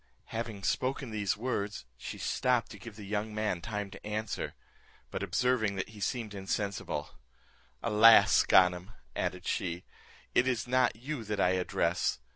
[0.33, 4.55] Having spoken these words, she stopped to give the young man time to answer,
[5.11, 7.19] but observing that he seemed insensible;
[7.83, 8.41] "Alas!
[8.43, 9.83] Ganem," added she,
[10.33, 12.17] "it is not you that I address!